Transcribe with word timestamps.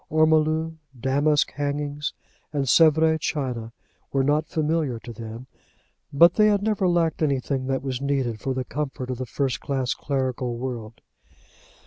Ormolu, 0.09 0.77
damask 0.99 1.51
hangings, 1.51 2.11
and 2.51 2.67
Sevres 2.67 3.19
china 3.19 3.71
were 4.11 4.23
not 4.23 4.47
familiar 4.47 4.97
to 4.97 5.13
them; 5.13 5.45
but 6.11 6.33
they 6.33 6.47
had 6.47 6.63
never 6.63 6.87
lacked 6.87 7.21
anything 7.21 7.67
that 7.67 7.85
is 7.85 8.01
needed 8.01 8.39
for 8.39 8.55
the 8.55 8.65
comfort 8.65 9.11
of 9.11 9.19
the 9.19 9.27
first 9.27 9.59
class 9.61 9.93
clerical 9.93 10.57
world. 10.57 11.01